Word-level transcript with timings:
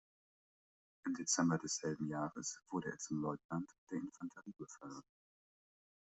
Im 1.05 1.13
Dezember 1.13 1.59
desselben 1.59 2.07
Jahres 2.07 2.59
wurde 2.71 2.89
er 2.89 2.97
zum 2.97 3.21
Leutnant 3.21 3.69
der 3.91 3.99
Infanterie 3.99 4.55
befördert. 4.57 5.05